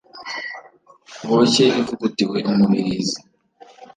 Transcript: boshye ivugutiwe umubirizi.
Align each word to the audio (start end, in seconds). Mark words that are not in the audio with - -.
boshye 1.27 1.65
ivugutiwe 1.79 2.37
umubirizi. 2.51 3.19